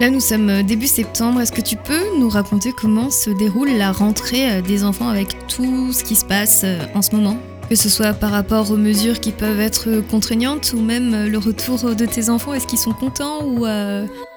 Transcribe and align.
Là, 0.00 0.08
nous 0.08 0.20
sommes 0.20 0.62
début 0.62 0.86
septembre. 0.86 1.42
Est-ce 1.42 1.52
que 1.52 1.60
tu 1.60 1.76
peux 1.76 2.18
nous 2.18 2.30
raconter 2.30 2.72
comment 2.72 3.10
se 3.10 3.28
déroule 3.28 3.68
la 3.68 3.92
rentrée 3.92 4.50
euh, 4.50 4.62
des 4.62 4.82
enfants 4.82 5.10
avec 5.10 5.46
tout 5.46 5.92
ce 5.92 6.02
qui 6.04 6.16
se 6.16 6.24
passe 6.24 6.62
euh, 6.64 6.78
en 6.94 7.02
ce 7.02 7.14
moment? 7.14 7.36
Que 7.70 7.76
ce 7.76 7.88
soit 7.88 8.14
par 8.14 8.32
rapport 8.32 8.72
aux 8.72 8.76
mesures 8.76 9.20
qui 9.20 9.30
peuvent 9.30 9.60
être 9.60 10.02
contraignantes 10.10 10.72
ou 10.76 10.80
même 10.80 11.14
euh, 11.14 11.28
le 11.28 11.38
retour 11.38 11.94
de 11.94 12.04
tes 12.04 12.28
enfants, 12.28 12.52
est-ce 12.52 12.66
qu'ils 12.66 12.80
sont 12.80 12.92
contents 12.92 13.44
ou 13.44 13.64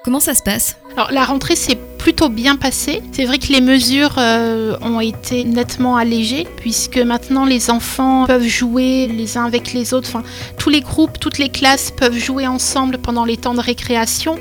comment 0.04 0.20
ça 0.20 0.34
se 0.34 0.42
passe? 0.42 0.76
Alors 0.96 1.10
la 1.10 1.24
rentrée 1.24 1.56
s'est 1.56 1.78
plutôt 1.98 2.28
bien 2.28 2.54
passée. 2.54 3.02
C'est 3.10 3.24
vrai 3.24 3.38
que 3.38 3.48
les 3.48 3.60
mesures 3.60 4.16
ont 4.18 5.00
été 5.00 5.42
nettement 5.42 5.96
allégées 5.96 6.46
puisque 6.56 6.98
maintenant 6.98 7.44
les 7.44 7.70
enfants 7.70 8.26
peuvent 8.26 8.46
jouer 8.46 9.08
les 9.08 9.36
uns 9.36 9.44
avec 9.44 9.72
les 9.72 9.94
autres. 9.94 10.08
Enfin, 10.08 10.22
tous 10.58 10.70
les 10.70 10.82
groupes, 10.82 11.18
toutes 11.18 11.38
les 11.38 11.48
classes 11.48 11.90
peuvent 11.90 12.16
jouer 12.16 12.46
ensemble 12.46 12.98
pendant 12.98 13.24
les 13.24 13.36
temps 13.36 13.54
de 13.54 13.60
récréation 13.60 14.38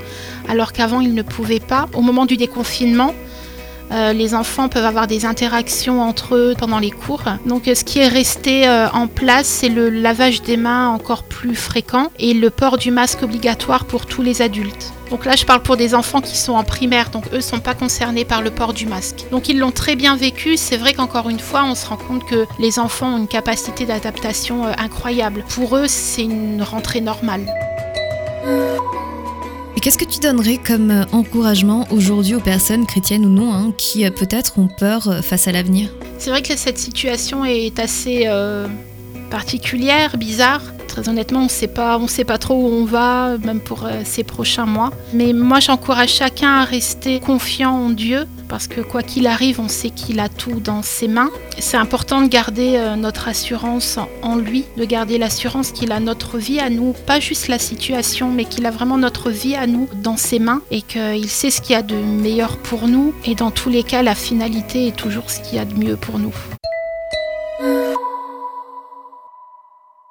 alors 0.48 0.74
qu'avant 0.74 1.02
ils 1.02 1.16
ne 1.16 1.24
pouvaient 1.24 1.60
pas. 1.60 1.88
Au 1.94 2.02
moment 2.02 2.26
du 2.26 2.38
déconfinement, 2.38 3.14
euh, 3.94 4.14
les 4.14 4.34
enfants 4.34 4.70
peuvent 4.70 4.86
avoir 4.86 5.08
des 5.08 5.26
interactions 5.26 6.02
entre 6.02 6.36
eux 6.36 6.56
pendant 6.58 6.80
les 6.80 6.92
cours. 6.92 7.24
Donc 7.46 7.64
ce 7.66 7.84
qui 7.84 8.00
est 8.00 8.08
resté 8.08 8.68
euh, 8.68 8.90
en 8.90 9.08
place, 9.08 9.48
c'est 9.48 9.70
le 9.70 9.90
lavage 9.90 10.42
des 10.42 10.58
mains 10.58 10.90
encore 10.90 11.24
plus 11.24 11.56
fréquent 11.56 12.12
et 12.20 12.34
le 12.34 12.50
port 12.50 12.78
du 12.78 12.92
masque 12.92 13.24
obligatoire 13.24 13.86
pour 13.86 14.06
tous 14.06 14.22
les 14.22 14.42
adultes. 14.42 14.94
Donc 15.10 15.26
là, 15.26 15.36
je 15.36 15.46
parle 15.46 15.62
pour 15.62 15.78
des 15.78 15.94
enfants 15.94 16.22
qui 16.22 16.36
sont 16.38 16.54
en 16.54 16.64
primaire, 16.64 17.12
donc 17.12 17.26
eux 17.34 17.36
ne 17.36 17.42
sont 17.42 17.60
pas 17.60 17.76
concernés 17.76 18.26
par 18.26 18.42
le 18.42 18.50
port 18.50 18.74
du 18.74 18.88
masque. 18.88 19.26
Donc 19.30 19.48
ils 19.48 19.60
l'ont 19.60 19.72
très 19.72 19.96
bien 19.96 20.16
vécu. 20.16 20.58
C'est 20.58 20.78
vrai 20.78 20.94
qu'encore 20.94 21.30
une 21.30 21.40
fois, 21.40 21.66
on 21.66 21.76
se 21.76 21.86
rend 21.86 21.98
compte 21.98 22.26
que 22.26 22.48
les 22.58 22.80
enfants 22.80 23.14
ont 23.14 23.18
une 23.18 23.28
capacité 23.28 23.86
d'adaptation 23.86 24.66
euh, 24.66 24.72
incroyable. 24.80 25.46
Pour 25.50 25.78
eux, 25.78 25.86
c'est 25.88 26.24
une 26.24 26.64
rentrée 26.64 27.02
normale. 27.02 27.46
Qu'est-ce 29.84 29.98
que 29.98 30.06
tu 30.06 30.22
donnerais 30.22 30.60
comme 30.66 30.92
euh, 30.92 31.04
encouragement 31.12 31.86
aujourd'hui 31.92 32.36
aux 32.36 32.40
personnes 32.40 32.86
chrétiennes 32.86 33.26
ou 33.26 33.30
non 33.30 33.54
hein, 33.54 33.74
qui 33.78 34.06
euh, 34.06 34.12
peut-être 34.12 34.58
ont 34.58 34.70
peur 34.70 35.10
euh, 35.10 35.22
face 35.22 35.50
à 35.50 35.52
l'avenir? 35.52 35.90
C'est 36.20 36.30
vrai 36.30 36.42
que 36.42 36.56
cette 36.56 36.78
situation 36.78 37.44
est 37.44 37.78
assez 37.80 38.30
particulière, 39.30 40.16
bizarre. 40.16 40.62
Très 40.94 41.10
honnêtement, 41.10 41.46
on 41.46 41.50
sait 41.50 41.66
pas, 41.66 41.98
on 41.98 42.06
sait 42.06 42.24
pas 42.24 42.38
trop 42.38 42.54
où 42.54 42.68
on 42.68 42.86
va, 42.86 43.40
même 43.40 43.60
pour 43.60 43.90
ces 44.04 44.24
prochains 44.24 44.68
mois. 44.68 44.92
Mais 45.12 45.34
moi, 45.34 45.60
j'encourage 45.60 46.10
chacun 46.10 46.58
à 46.58 46.66
rester 46.66 47.20
confiant 47.20 47.72
en 47.72 47.90
Dieu, 47.90 48.28
parce 48.48 48.68
que 48.68 48.80
quoi 48.80 49.02
qu'il 49.02 49.26
arrive, 49.26 49.60
on 49.60 49.70
sait 49.70 49.90
qu'il 49.90 50.20
a 50.20 50.30
tout 50.30 50.60
dans 50.60 50.84
ses 50.84 51.08
mains. 51.08 51.32
C'est 51.58 51.78
important 51.78 52.22
de 52.22 52.28
garder 52.28 52.76
euh, 52.76 52.96
notre 52.96 53.28
assurance 53.28 53.98
en 54.22 54.36
lui, 54.36 54.66
de 54.78 54.86
garder 54.86 55.18
l'assurance 55.18 55.72
qu'il 55.72 55.92
a 55.92 56.00
notre 56.00 56.38
vie 56.38 56.60
à 56.60 56.70
nous, 56.70 56.94
pas 57.08 57.20
juste 57.20 57.48
la 57.48 57.58
situation, 57.58 58.30
mais 58.30 58.46
qu'il 58.46 58.68
a 58.68 58.70
vraiment 58.70 59.00
notre 59.00 59.32
vie 59.32 59.56
à 59.56 59.66
nous 59.66 59.90
dans 59.96 60.16
ses 60.16 60.38
mains 60.38 60.62
et 60.70 60.84
qu'il 60.84 61.28
sait 61.28 61.50
ce 61.50 61.60
qu'il 61.60 61.74
y 61.74 61.76
a 61.76 61.82
de 61.82 61.96
meilleur 61.96 62.58
pour 62.58 62.88
nous. 62.88 63.16
Et 63.26 63.34
dans 63.34 63.50
tous 63.50 63.70
les 63.70 63.82
cas, 63.82 64.04
la 64.04 64.14
finalité 64.14 64.90
est 64.90 64.96
toujours 64.96 65.32
ce 65.32 65.40
qu'il 65.40 65.56
y 65.56 65.60
a 65.60 65.66
de 65.66 65.74
mieux 65.74 65.96
pour 65.96 66.20
nous. 66.20 66.36